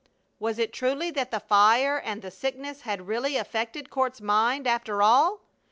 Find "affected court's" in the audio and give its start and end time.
3.37-4.19